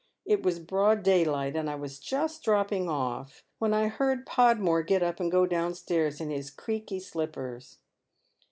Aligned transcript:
It 0.25 0.41
was 0.41 0.57
broad 0.57 1.03
daylight, 1.03 1.55
and 1.55 1.69
I 1.69 1.75
was 1.75 1.99
just 1.99 2.41
dropping 2.43 2.89
off, 2.89 3.43
when 3.59 3.71
I 3.71 3.87
heard 3.87 4.25
Podmore 4.25 4.81
get 4.81 5.03
up 5.03 5.19
and 5.19 5.29
go 5.31 5.45
down 5.45 5.75
stairs 5.75 6.19
in 6.19 6.31
his 6.31 6.49
creaky 6.49 6.99
slippers. 6.99 7.77